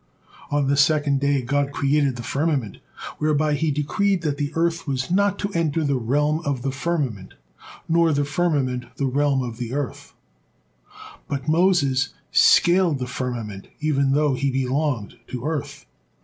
[0.49, 2.79] On the second day God created the firmament,
[3.19, 7.35] whereby He decreed that the earth was not to enter the realm of the firmament,
[7.87, 10.15] nor the firmament the realm of the earth,
[11.27, 15.85] but Moses scaled the firmament even though he belonged to earth.